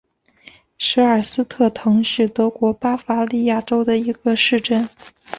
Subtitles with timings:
[0.79, 4.89] 舍尔斯特滕是德国巴伐利亚州的一个市镇。